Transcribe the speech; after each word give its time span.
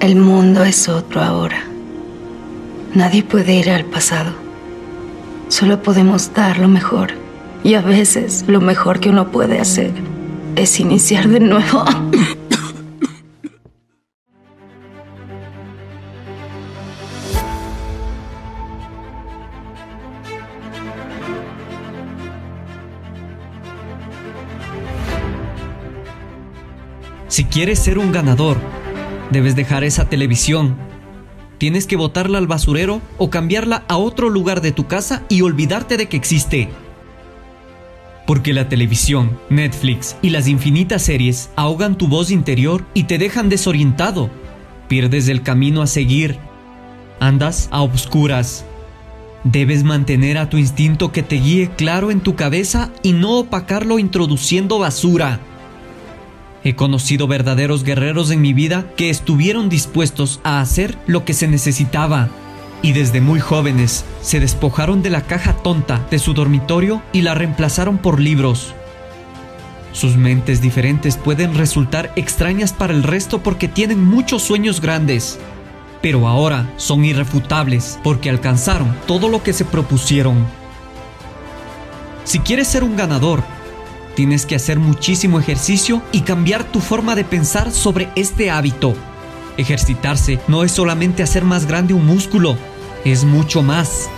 El 0.00 0.16
mundo 0.16 0.64
es 0.64 0.88
otro 0.88 1.20
ahora. 1.20 1.62
Nadie 2.94 3.22
puede 3.22 3.52
ir 3.52 3.68
al 3.68 3.84
pasado. 3.84 4.32
Solo 5.48 5.82
podemos 5.82 6.32
dar 6.32 6.58
lo 6.58 6.68
mejor. 6.68 7.10
Y 7.62 7.74
a 7.74 7.82
veces 7.82 8.46
lo 8.48 8.62
mejor 8.62 8.98
que 8.98 9.10
uno 9.10 9.30
puede 9.30 9.60
hacer 9.60 9.92
es 10.56 10.80
iniciar 10.80 11.28
de 11.28 11.40
nuevo. 11.40 11.84
Si 27.28 27.44
quieres 27.44 27.78
ser 27.78 27.98
un 27.98 28.12
ganador, 28.12 28.56
debes 29.30 29.56
dejar 29.56 29.84
esa 29.84 30.08
televisión. 30.08 30.76
Tienes 31.58 31.86
que 31.86 31.96
botarla 31.96 32.38
al 32.38 32.46
basurero 32.46 33.02
o 33.18 33.30
cambiarla 33.30 33.84
a 33.88 33.96
otro 33.98 34.30
lugar 34.30 34.60
de 34.60 34.72
tu 34.72 34.86
casa 34.86 35.22
y 35.28 35.42
olvidarte 35.42 35.96
de 35.96 36.08
que 36.08 36.16
existe. 36.16 36.68
Porque 38.26 38.52
la 38.52 38.68
televisión, 38.68 39.38
Netflix 39.50 40.16
y 40.22 40.30
las 40.30 40.48
infinitas 40.48 41.02
series 41.02 41.50
ahogan 41.56 41.98
tu 41.98 42.08
voz 42.08 42.30
interior 42.30 42.86
y 42.94 43.04
te 43.04 43.18
dejan 43.18 43.48
desorientado. 43.48 44.30
Pierdes 44.88 45.28
el 45.28 45.42
camino 45.42 45.82
a 45.82 45.86
seguir. 45.86 46.38
Andas 47.18 47.68
a 47.70 47.82
obscuras. 47.82 48.64
Debes 49.44 49.84
mantener 49.84 50.38
a 50.38 50.48
tu 50.48 50.58
instinto 50.58 51.12
que 51.12 51.22
te 51.22 51.36
guíe 51.36 51.70
claro 51.76 52.10
en 52.10 52.20
tu 52.20 52.36
cabeza 52.36 52.90
y 53.02 53.12
no 53.12 53.38
opacarlo 53.38 53.98
introduciendo 53.98 54.78
basura. 54.78 55.40
He 56.62 56.76
conocido 56.76 57.26
verdaderos 57.26 57.84
guerreros 57.84 58.30
en 58.30 58.42
mi 58.42 58.52
vida 58.52 58.84
que 58.96 59.08
estuvieron 59.08 59.68
dispuestos 59.68 60.40
a 60.44 60.60
hacer 60.60 60.98
lo 61.06 61.24
que 61.24 61.32
se 61.32 61.48
necesitaba. 61.48 62.28
Y 62.82 62.92
desde 62.92 63.20
muy 63.20 63.40
jóvenes 63.40 64.04
se 64.20 64.40
despojaron 64.40 65.02
de 65.02 65.10
la 65.10 65.22
caja 65.22 65.54
tonta 65.54 66.06
de 66.10 66.18
su 66.18 66.34
dormitorio 66.34 67.02
y 67.12 67.22
la 67.22 67.34
reemplazaron 67.34 67.98
por 67.98 68.20
libros. 68.20 68.74
Sus 69.92 70.16
mentes 70.16 70.60
diferentes 70.60 71.16
pueden 71.16 71.54
resultar 71.54 72.12
extrañas 72.14 72.72
para 72.72 72.92
el 72.92 73.02
resto 73.02 73.42
porque 73.42 73.66
tienen 73.66 74.04
muchos 74.04 74.42
sueños 74.42 74.80
grandes, 74.80 75.38
pero 76.00 76.28
ahora 76.28 76.70
son 76.76 77.04
irrefutables 77.04 77.98
porque 78.04 78.30
alcanzaron 78.30 78.96
todo 79.06 79.28
lo 79.28 79.42
que 79.42 79.52
se 79.52 79.64
propusieron. 79.64 80.46
Si 82.24 82.38
quieres 82.38 82.68
ser 82.68 82.84
un 82.84 82.96
ganador, 82.96 83.42
Tienes 84.14 84.44
que 84.46 84.56
hacer 84.56 84.78
muchísimo 84.78 85.38
ejercicio 85.38 86.02
y 86.12 86.22
cambiar 86.22 86.64
tu 86.64 86.80
forma 86.80 87.14
de 87.14 87.24
pensar 87.24 87.70
sobre 87.70 88.08
este 88.16 88.50
hábito. 88.50 88.94
Ejercitarse 89.56 90.40
no 90.48 90.64
es 90.64 90.72
solamente 90.72 91.22
hacer 91.22 91.44
más 91.44 91.66
grande 91.66 91.94
un 91.94 92.06
músculo, 92.06 92.56
es 93.04 93.24
mucho 93.24 93.62
más. 93.62 94.10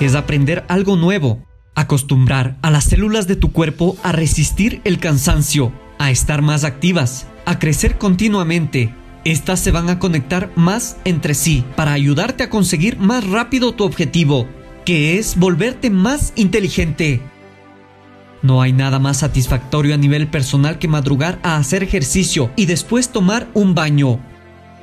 Es 0.00 0.14
aprender 0.14 0.64
algo 0.68 0.96
nuevo, 0.96 1.44
acostumbrar 1.74 2.56
a 2.62 2.70
las 2.70 2.84
células 2.84 3.26
de 3.26 3.36
tu 3.36 3.52
cuerpo 3.52 3.96
a 4.02 4.12
resistir 4.12 4.80
el 4.84 4.98
cansancio, 4.98 5.72
a 5.98 6.10
estar 6.10 6.42
más 6.42 6.64
activas, 6.64 7.26
a 7.44 7.58
crecer 7.58 7.98
continuamente. 7.98 8.94
Estas 9.24 9.60
se 9.60 9.70
van 9.70 9.88
a 9.88 9.98
conectar 9.98 10.50
más 10.56 10.96
entre 11.04 11.34
sí 11.34 11.64
para 11.76 11.92
ayudarte 11.92 12.44
a 12.44 12.50
conseguir 12.50 12.98
más 12.98 13.26
rápido 13.26 13.72
tu 13.72 13.84
objetivo, 13.84 14.46
que 14.84 15.18
es 15.18 15.36
volverte 15.36 15.90
más 15.90 16.32
inteligente. 16.36 17.22
No 18.44 18.60
hay 18.60 18.74
nada 18.74 18.98
más 18.98 19.20
satisfactorio 19.20 19.94
a 19.94 19.96
nivel 19.96 20.26
personal 20.26 20.78
que 20.78 20.86
madrugar 20.86 21.38
a 21.42 21.56
hacer 21.56 21.82
ejercicio 21.82 22.50
y 22.56 22.66
después 22.66 23.08
tomar 23.08 23.48
un 23.54 23.74
baño. 23.74 24.20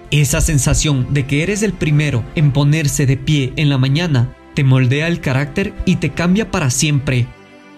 Esa 0.10 0.42
sensación 0.42 1.14
de 1.14 1.28
que 1.28 1.44
eres 1.44 1.62
el 1.62 1.72
primero 1.72 2.24
en 2.34 2.54
ponerse 2.54 3.06
de 3.06 3.18
pie 3.18 3.54
en 3.58 3.70
la 3.70 3.78
mañana 3.78 4.34
te 4.56 4.64
moldea 4.64 5.08
el 5.08 5.22
carácter 5.22 5.76
y 5.86 5.98
te 5.98 6.10
cambia 6.10 6.50
para 6.50 6.72
siempre. 6.72 7.28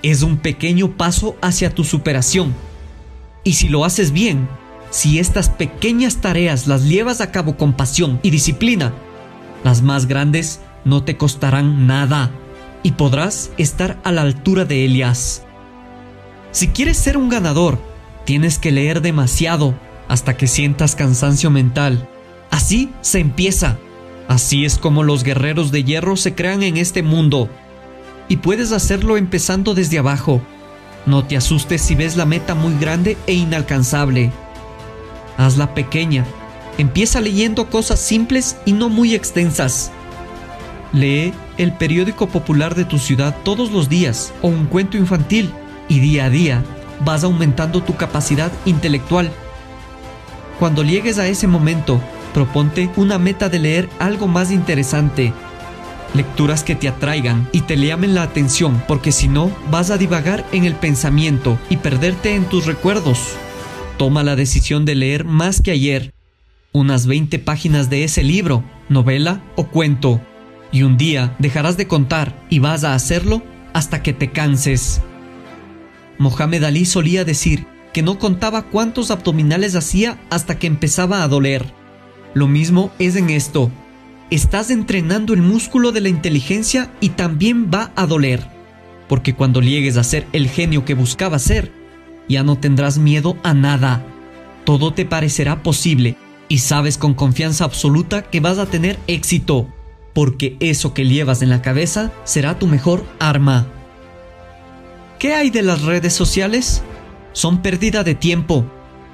Es 0.03 0.21
un 0.21 0.38
pequeño 0.38 0.95
paso 0.95 1.35
hacia 1.41 1.75
tu 1.75 1.83
superación. 1.83 2.55
Y 3.44 3.55
si 3.55 3.67
lo 3.67 3.83
haces 3.83 4.13
bien, 4.13 4.47
si 4.89 5.19
estas 5.19 5.50
pequeñas 5.50 6.21
tareas 6.21 6.65
las 6.65 6.85
llevas 6.85 7.19
a 7.19 7.29
cabo 7.29 7.57
con 7.57 7.73
pasión 7.73 8.21
y 8.23 8.29
disciplina, 8.29 8.94
las 9.65 9.81
más 9.81 10.05
grandes 10.05 10.61
no 10.85 11.03
te 11.03 11.17
costarán 11.17 11.88
nada 11.88 12.31
y 12.83 12.94
podrás 12.94 13.51
estar 13.57 14.00
a 14.05 14.13
la 14.13 14.21
altura 14.21 14.63
de 14.63 14.85
Elias. 14.85 15.44
Si 16.53 16.67
quieres 16.67 16.97
ser 16.97 17.17
un 17.17 17.29
ganador, 17.29 17.79
tienes 18.25 18.59
que 18.59 18.71
leer 18.71 19.01
demasiado 19.01 19.73
hasta 20.07 20.37
que 20.37 20.45
sientas 20.45 20.95
cansancio 20.95 21.49
mental. 21.49 22.07
Así 22.51 22.91
se 23.01 23.19
empieza. 23.19 23.79
Así 24.27 24.63
es 24.63 24.77
como 24.77 25.01
los 25.01 25.23
guerreros 25.23 25.71
de 25.71 25.83
hierro 25.83 26.15
se 26.15 26.35
crean 26.35 26.61
en 26.61 26.77
este 26.77 27.01
mundo. 27.01 27.49
Y 28.29 28.37
puedes 28.37 28.71
hacerlo 28.71 29.17
empezando 29.17 29.73
desde 29.73 29.97
abajo. 29.97 30.41
No 31.07 31.25
te 31.25 31.37
asustes 31.37 31.81
si 31.81 31.95
ves 31.95 32.17
la 32.17 32.25
meta 32.25 32.53
muy 32.53 32.77
grande 32.77 33.17
e 33.25 33.33
inalcanzable. 33.33 34.31
Hazla 35.37 35.73
pequeña. 35.73 36.23
Empieza 36.77 37.19
leyendo 37.19 37.71
cosas 37.71 37.99
simples 37.99 38.57
y 38.63 38.73
no 38.73 38.89
muy 38.89 39.15
extensas. 39.15 39.91
Lee 40.93 41.33
el 41.57 41.73
periódico 41.73 42.27
popular 42.27 42.75
de 42.75 42.85
tu 42.85 42.99
ciudad 42.99 43.35
todos 43.43 43.71
los 43.71 43.89
días 43.89 44.31
o 44.43 44.49
un 44.49 44.67
cuento 44.67 44.97
infantil 44.97 45.51
y 45.88 45.99
día 45.99 46.25
a 46.25 46.29
día 46.29 46.63
vas 47.05 47.23
aumentando 47.23 47.83
tu 47.83 47.95
capacidad 47.95 48.51
intelectual. 48.66 49.31
Cuando 50.59 50.83
llegues 50.83 51.19
a 51.19 51.27
ese 51.27 51.47
momento, 51.47 51.99
proponte 52.33 52.89
una 52.95 53.17
meta 53.17 53.49
de 53.49 53.59
leer 53.59 53.89
algo 53.99 54.27
más 54.27 54.51
interesante. 54.51 55.33
Lecturas 56.13 56.63
que 56.63 56.75
te 56.75 56.88
atraigan 56.88 57.47
y 57.51 57.61
te 57.61 57.75
llamen 57.75 58.13
la 58.13 58.23
atención, 58.23 58.83
porque 58.88 59.11
si 59.11 59.27
no, 59.27 59.51
vas 59.71 59.89
a 59.89 59.97
divagar 59.97 60.45
en 60.51 60.66
el 60.66 60.75
pensamiento 60.75 61.57
y 61.69 61.77
perderte 61.77 62.35
en 62.35 62.45
tus 62.45 62.65
recuerdos. 62.65 63.19
Toma 63.97 64.23
la 64.23 64.35
decisión 64.35 64.85
de 64.85 64.95
leer 64.95 65.25
más 65.25 65.61
que 65.61 65.71
ayer, 65.71 66.13
unas 66.71 67.07
20 67.07 67.39
páginas 67.39 67.89
de 67.89 68.03
ese 68.03 68.23
libro, 68.23 68.63
novela 68.89 69.41
o 69.55 69.67
cuento, 69.67 70.21
y 70.71 70.83
un 70.83 70.97
día 70.97 71.35
dejarás 71.39 71.77
de 71.77 71.88
contar 71.88 72.45
y 72.50 72.59
vas 72.59 72.83
a 72.83 72.95
hacerlo 72.95 73.44
hasta 73.73 74.03
que 74.03 74.13
te 74.13 74.31
canses. 74.31 75.01
Mohamed 76.18 76.63
Ali 76.63 76.85
solía 76.85 77.25
decir 77.25 77.66
que 77.94 78.01
no 78.01 78.18
contaba 78.18 78.63
cuántos 78.63 79.12
abdominales 79.12 79.75
hacía 79.75 80.19
hasta 80.29 80.57
que 80.57 80.68
empezaba 80.68 81.24
a 81.24 81.28
doler. 81.28 81.74
Lo 82.34 82.47
mismo 82.47 82.91
es 83.00 83.16
en 83.16 83.29
esto. 83.29 83.72
Estás 84.31 84.72
entrenando 84.72 85.34
el 85.34 85.41
músculo 85.41 85.91
de 85.91 86.01
la 86.01 86.09
inteligencia 86.09 86.91
y 87.00 87.09
también 87.09 87.69
va 87.72 87.91
a 87.96 88.07
doler. 88.07 88.47
Porque 89.07 89.35
cuando 89.35 89.62
llegues 89.62 89.97
a 89.97 90.03
ser 90.03 90.25
el 90.34 90.50
genio 90.50 90.85
que 90.85 90.96
buscaba 90.96 91.38
ser, 91.38 91.72
ya 92.28 92.44
no 92.44 92.57
tendrás 92.57 92.97
miedo 92.97 93.38
a 93.44 93.53
nada. 93.53 94.03
Todo 94.66 94.94
te 94.94 95.06
parecerá 95.06 95.62
posible 95.62 96.16
y 96.47 96.59
sabes 96.59 96.97
con 96.97 97.13
confianza 97.13 97.66
absoluta 97.66 98.24
que 98.24 98.40
vas 98.40 98.57
a 98.57 98.66
tener 98.66 98.97
éxito, 99.07 99.68
porque 100.13 100.57
eso 100.59 100.94
que 100.94 101.06
llevas 101.06 101.41
en 101.41 101.50
la 101.50 101.62
cabeza 101.62 102.12
será 102.24 102.57
tu 102.57 102.68
mejor 102.68 103.06
arma. 103.19 103.68
¿Qué 105.23 105.34
hay 105.34 105.51
de 105.51 105.61
las 105.61 105.84
redes 105.84 106.11
sociales? 106.11 106.84
Son 107.31 107.61
pérdida 107.61 108.03
de 108.03 108.13
tiempo. 108.13 108.66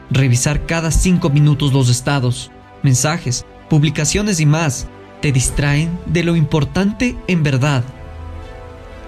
Revisar 0.09 0.65
cada 0.65 0.89
cinco 0.89 1.29
minutos 1.29 1.71
los 1.71 1.87
estados, 1.87 2.49
mensajes, 2.81 3.45
publicaciones 3.69 4.39
y 4.39 4.47
más 4.47 4.87
te 5.21 5.31
distraen 5.31 5.99
de 6.07 6.23
lo 6.23 6.35
importante 6.35 7.15
en 7.27 7.43
verdad. 7.43 7.83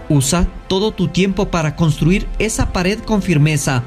Usa 0.09 0.47
todo 0.67 0.91
tu 0.91 1.07
tiempo 1.07 1.49
para 1.49 1.75
construir 1.75 2.27
esa 2.37 2.71
pared 2.71 2.99
con 2.99 3.23
firmeza, 3.23 3.81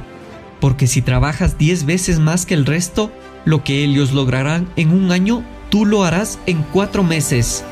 porque 0.60 0.88
si 0.88 1.00
trabajas 1.00 1.56
10 1.56 1.86
veces 1.86 2.18
más 2.18 2.46
que 2.46 2.54
el 2.54 2.66
resto, 2.66 3.12
lo 3.44 3.62
que 3.62 3.84
ellos 3.84 4.10
lograrán 4.10 4.68
en 4.74 4.90
un 4.90 5.12
año, 5.12 5.44
tú 5.70 5.86
lo 5.86 6.02
harás 6.02 6.40
en 6.46 6.64
cuatro 6.64 7.04
meses. 7.04 7.62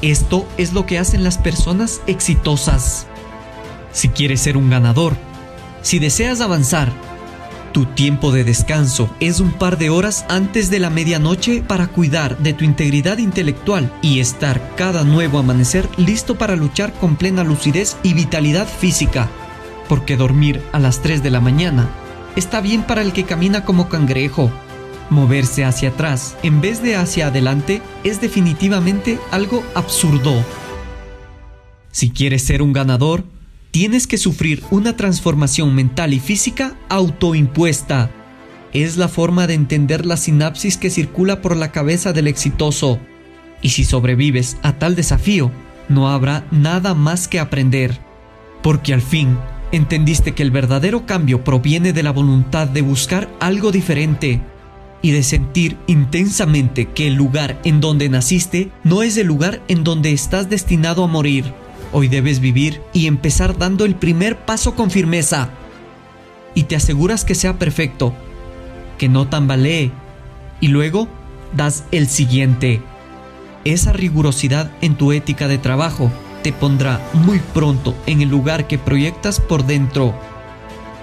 Esto 0.00 0.48
es 0.56 0.72
lo 0.72 0.86
que 0.86 0.98
hacen 0.98 1.24
las 1.24 1.36
personas 1.36 2.00
exitosas. 2.06 3.07
Si 3.92 4.08
quieres 4.08 4.40
ser 4.40 4.56
un 4.56 4.70
ganador, 4.70 5.16
si 5.82 5.98
deseas 5.98 6.40
avanzar, 6.40 6.92
tu 7.72 7.84
tiempo 7.84 8.32
de 8.32 8.44
descanso 8.44 9.10
es 9.20 9.40
un 9.40 9.52
par 9.52 9.78
de 9.78 9.90
horas 9.90 10.24
antes 10.28 10.70
de 10.70 10.78
la 10.78 10.90
medianoche 10.90 11.62
para 11.62 11.86
cuidar 11.86 12.38
de 12.38 12.52
tu 12.52 12.64
integridad 12.64 13.18
intelectual 13.18 13.92
y 14.02 14.20
estar 14.20 14.74
cada 14.74 15.04
nuevo 15.04 15.38
amanecer 15.38 15.88
listo 15.96 16.36
para 16.36 16.56
luchar 16.56 16.92
con 16.94 17.16
plena 17.16 17.44
lucidez 17.44 17.96
y 18.02 18.14
vitalidad 18.14 18.66
física. 18.66 19.28
Porque 19.88 20.16
dormir 20.16 20.62
a 20.72 20.78
las 20.78 21.02
3 21.02 21.22
de 21.22 21.30
la 21.30 21.40
mañana 21.40 21.88
está 22.36 22.60
bien 22.60 22.82
para 22.82 23.02
el 23.02 23.12
que 23.12 23.24
camina 23.24 23.64
como 23.64 23.88
cangrejo. 23.88 24.50
Moverse 25.10 25.64
hacia 25.64 25.90
atrás 25.90 26.36
en 26.42 26.60
vez 26.60 26.82
de 26.82 26.96
hacia 26.96 27.28
adelante 27.28 27.82
es 28.02 28.20
definitivamente 28.20 29.18
algo 29.30 29.62
absurdo. 29.74 30.34
Si 31.92 32.10
quieres 32.10 32.44
ser 32.44 32.62
un 32.62 32.72
ganador, 32.72 33.24
tienes 33.70 34.06
que 34.06 34.18
sufrir 34.18 34.62
una 34.70 34.96
transformación 34.96 35.74
mental 35.74 36.14
y 36.14 36.20
física 36.20 36.76
autoimpuesta. 36.88 38.10
es 38.74 38.98
la 38.98 39.08
forma 39.08 39.46
de 39.46 39.54
entender 39.54 40.04
la 40.04 40.18
sinapsis 40.18 40.76
que 40.76 40.90
circula 40.90 41.40
por 41.40 41.56
la 41.56 41.72
cabeza 41.72 42.12
del 42.12 42.26
exitoso. 42.26 42.98
Y 43.62 43.70
si 43.70 43.84
sobrevives 43.84 44.58
a 44.62 44.74
tal 44.74 44.94
desafío, 44.94 45.50
no 45.88 46.10
habrá 46.10 46.44
nada 46.50 46.94
más 46.94 47.28
que 47.28 47.40
aprender, 47.40 47.98
porque 48.62 48.92
al 48.92 49.00
fin 49.00 49.38
entendiste 49.72 50.32
que 50.32 50.42
el 50.42 50.50
verdadero 50.50 51.06
cambio 51.06 51.44
proviene 51.44 51.94
de 51.94 52.02
la 52.02 52.12
voluntad 52.12 52.68
de 52.68 52.82
buscar 52.82 53.28
algo 53.40 53.72
diferente 53.72 54.42
y 55.00 55.12
de 55.12 55.22
sentir 55.22 55.76
intensamente 55.86 56.86
que 56.86 57.06
el 57.06 57.14
lugar 57.14 57.60
en 57.64 57.80
donde 57.80 58.08
naciste 58.08 58.70
no 58.84 59.02
es 59.02 59.16
el 59.16 59.26
lugar 59.26 59.62
en 59.68 59.84
donde 59.84 60.12
estás 60.12 60.50
destinado 60.50 61.04
a 61.04 61.06
morir. 61.06 61.54
Hoy 61.92 62.08
debes 62.08 62.40
vivir 62.40 62.82
y 62.92 63.06
empezar 63.06 63.56
dando 63.56 63.84
el 63.84 63.94
primer 63.94 64.44
paso 64.44 64.74
con 64.74 64.90
firmeza. 64.90 65.50
Y 66.54 66.64
te 66.64 66.76
aseguras 66.76 67.24
que 67.24 67.34
sea 67.34 67.58
perfecto, 67.58 68.12
que 68.98 69.08
no 69.08 69.28
tambalee, 69.28 69.90
y 70.60 70.68
luego 70.68 71.08
das 71.56 71.84
el 71.92 72.08
siguiente. 72.08 72.82
Esa 73.64 73.92
rigurosidad 73.92 74.70
en 74.80 74.96
tu 74.96 75.12
ética 75.12 75.48
de 75.48 75.58
trabajo 75.58 76.10
te 76.42 76.52
pondrá 76.52 77.00
muy 77.12 77.38
pronto 77.38 77.94
en 78.06 78.22
el 78.22 78.28
lugar 78.28 78.66
que 78.66 78.78
proyectas 78.78 79.40
por 79.40 79.66
dentro. 79.66 80.14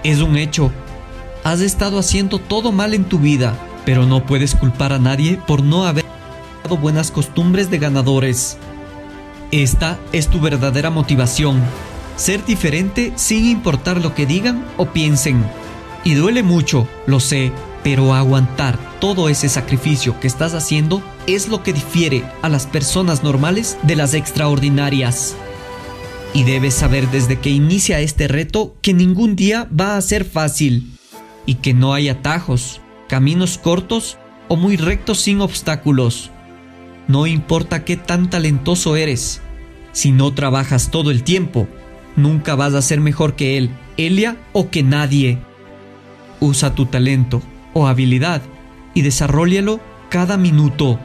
Es 0.04 0.22
un 0.22 0.38
hecho. 0.38 0.72
Has 1.44 1.62
estado 1.62 2.00
haciendo 2.00 2.40
todo 2.40 2.72
mal 2.72 2.94
en 2.94 3.06
tu 3.06 3.20
vida, 3.20 3.56
pero 3.86 4.06
no 4.06 4.26
puedes 4.26 4.56
culpar 4.56 4.94
a 4.94 5.00
nadie 5.00 5.40
por 5.48 5.64
no 5.64 5.86
haber 5.86 6.06
buenas 6.82 7.12
costumbres 7.12 7.70
de 7.70 7.78
ganadores. 7.78 8.58
Esta 9.52 10.00
es 10.12 10.28
tu 10.28 10.40
verdadera 10.40 10.90
motivación. 10.90 11.62
Ser 12.16 12.46
diferente 12.46 13.14
sin 13.16 13.46
importar 13.46 14.02
lo 14.02 14.16
que 14.16 14.26
digan 14.26 14.66
o 14.78 14.88
piensen. 14.88 15.44
Y 16.04 16.14
duele 16.14 16.44
mucho, 16.44 16.88
lo 17.08 17.20
sé, 17.20 17.52
pero 17.84 18.14
aguantar 18.14 18.80
todo 19.00 19.30
ese 19.30 19.50
sacrificio 19.50 20.20
que 20.20 20.28
estás 20.28 20.54
haciendo 20.54 21.04
es 21.28 21.48
lo 21.48 21.62
que 21.62 21.74
difiere 21.74 22.24
a 22.42 22.50
las 22.50 22.66
personas 22.66 23.24
normales 23.24 23.78
de 23.84 23.96
las 23.96 24.14
extraordinarias. 24.14 25.36
Y 26.34 26.44
debes 26.44 26.74
saber 26.74 27.10
desde 27.12 27.40
que 27.40 27.50
inicia 27.50 28.00
este 28.00 28.28
reto 28.28 28.76
que 28.82 28.94
ningún 28.94 29.36
día 29.36 29.70
va 29.80 29.98
a 29.98 30.02
ser 30.02 30.26
fácil 30.26 30.98
y 31.46 31.56
que 31.56 31.74
no 31.74 31.94
hay 31.94 32.10
atajos, 32.10 32.82
caminos 33.08 33.58
cortos 33.58 34.18
o 34.48 34.56
muy 34.56 34.78
rectos 34.78 35.20
sin 35.22 35.42
obstáculos. 35.42 36.32
No 37.08 37.28
importa 37.28 37.86
qué 37.86 37.98
tan 37.98 38.30
talentoso 38.30 38.96
eres, 38.96 39.42
si 39.96 40.12
no 40.12 40.34
trabajas 40.34 40.92
todo 40.92 41.10
el 41.10 41.24
tiempo, 41.24 41.70
nunca 42.18 42.56
vas 42.56 42.74
a 42.74 42.82
ser 42.82 43.00
mejor 43.00 43.36
que 43.36 43.58
él, 43.58 43.70
Elia 43.96 44.36
o 44.52 44.70
que 44.70 44.84
nadie. 44.84 45.40
Usa 46.42 46.76
tu 46.76 46.86
talento 46.86 47.42
o 47.74 47.88
habilidad 47.88 48.42
y 48.94 49.04
desarrollalo 49.04 49.80
cada 50.10 50.36
minuto. 50.36 51.00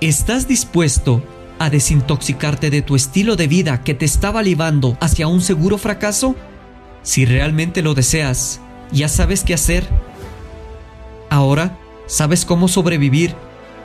¿Estás 0.00 0.48
dispuesto 0.48 1.22
a 1.60 1.70
desintoxicarte 1.70 2.70
de 2.70 2.82
tu 2.82 2.96
estilo 2.96 3.36
de 3.36 3.46
vida 3.46 3.82
que 3.84 3.94
te 3.94 4.04
estaba 4.04 4.42
llevando 4.42 4.96
hacia 5.00 5.28
un 5.28 5.40
seguro 5.40 5.78
fracaso? 5.78 6.34
Si 7.02 7.24
realmente 7.24 7.82
lo 7.82 7.94
deseas, 7.94 8.60
ya 8.90 9.08
sabes 9.08 9.44
qué 9.44 9.54
hacer. 9.54 9.88
Ahora 11.30 11.78
sabes 12.06 12.44
cómo 12.44 12.66
sobrevivir, 12.66 13.34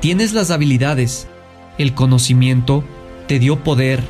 tienes 0.03 0.33
las 0.33 0.51
habilidades, 0.51 1.29
el 1.77 1.93
conocimiento 1.93 2.83
te 3.29 3.39
dio 3.39 3.63
poder. 3.63 4.03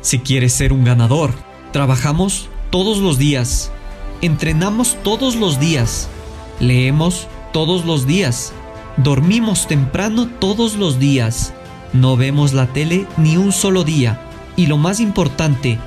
Si 0.00 0.18
quieres 0.18 0.52
ser 0.54 0.72
un 0.72 0.82
ganador, 0.82 1.30
trabajamos 1.70 2.48
todos 2.70 2.98
los 2.98 3.16
días, 3.16 3.70
entrenamos 4.20 4.96
todos 5.04 5.36
los 5.36 5.60
días, 5.60 6.08
leemos 6.58 7.28
todos 7.52 7.84
los 7.84 8.04
días, 8.04 8.52
dormimos 8.96 9.68
temprano 9.68 10.28
todos 10.40 10.74
los 10.74 10.98
días, 10.98 11.54
no 11.92 12.16
vemos 12.16 12.54
la 12.54 12.66
tele 12.66 13.06
ni 13.18 13.36
un 13.36 13.52
solo 13.52 13.84
día. 13.84 14.20
Y 14.56 14.66
lo 14.66 14.78
más 14.78 14.98
importante, 14.98 15.78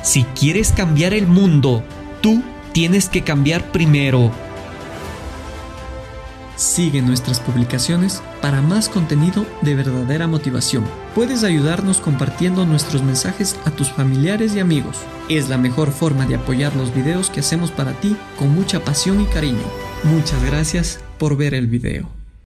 si 0.00 0.22
quieres 0.38 0.70
cambiar 0.70 1.12
el 1.12 1.26
mundo, 1.26 1.82
tú 2.20 2.40
tienes 2.70 3.08
que 3.08 3.22
cambiar 3.22 3.72
primero. 3.72 4.30
Sigue 6.56 7.02
nuestras 7.02 7.40
publicaciones 7.40 8.22
para 8.40 8.62
más 8.62 8.88
contenido 8.88 9.44
de 9.62 9.74
verdadera 9.74 10.26
motivación. 10.28 10.84
Puedes 11.14 11.42
ayudarnos 11.42 11.98
compartiendo 11.98 12.64
nuestros 12.64 13.02
mensajes 13.02 13.56
a 13.64 13.70
tus 13.70 13.90
familiares 13.90 14.54
y 14.54 14.60
amigos. 14.60 14.98
Es 15.28 15.48
la 15.48 15.58
mejor 15.58 15.90
forma 15.90 16.26
de 16.26 16.36
apoyar 16.36 16.74
los 16.76 16.94
videos 16.94 17.30
que 17.30 17.40
hacemos 17.40 17.70
para 17.70 17.92
ti 18.00 18.16
con 18.38 18.54
mucha 18.54 18.84
pasión 18.84 19.20
y 19.20 19.26
cariño. 19.26 19.64
Muchas 20.04 20.42
gracias 20.44 21.00
por 21.18 21.36
ver 21.36 21.54
el 21.54 21.66
video. 21.66 22.13